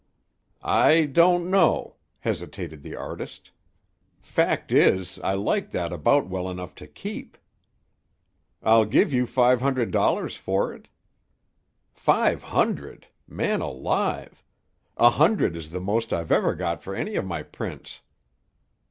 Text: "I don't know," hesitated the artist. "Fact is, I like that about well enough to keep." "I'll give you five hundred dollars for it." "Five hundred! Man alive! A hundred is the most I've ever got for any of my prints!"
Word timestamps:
"I 0.63 1.05
don't 1.05 1.51
know," 1.51 1.97
hesitated 2.21 2.81
the 2.81 2.95
artist. 2.95 3.51
"Fact 4.19 4.71
is, 4.71 5.19
I 5.19 5.33
like 5.35 5.69
that 5.69 5.93
about 5.93 6.25
well 6.27 6.49
enough 6.49 6.73
to 6.81 6.87
keep." 6.87 7.37
"I'll 8.63 8.85
give 8.85 9.13
you 9.13 9.27
five 9.27 9.61
hundred 9.61 9.91
dollars 9.91 10.35
for 10.35 10.73
it." 10.73 10.87
"Five 11.93 12.41
hundred! 12.41 13.05
Man 13.27 13.61
alive! 13.61 14.43
A 14.97 15.11
hundred 15.11 15.55
is 15.55 15.69
the 15.69 15.79
most 15.79 16.11
I've 16.11 16.31
ever 16.31 16.55
got 16.55 16.81
for 16.81 16.95
any 16.95 17.13
of 17.15 17.23
my 17.23 17.43
prints!" 17.43 18.01